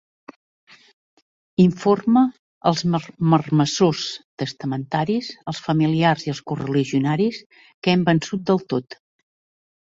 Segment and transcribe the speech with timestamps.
[1.65, 2.23] Informe
[2.69, 2.81] els
[3.33, 4.05] marmessors
[4.43, 8.99] testamentaris, els familiars i els correligionaris, que hem vençut del tot.